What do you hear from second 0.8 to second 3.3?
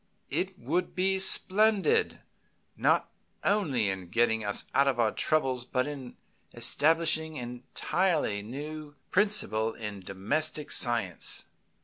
be splendid, not